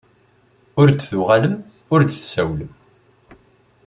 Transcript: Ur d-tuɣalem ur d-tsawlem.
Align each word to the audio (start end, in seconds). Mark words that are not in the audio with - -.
Ur 0.79 0.87
d-tuɣalem 0.91 1.55
ur 1.93 2.01
d-tsawlem. 2.03 2.71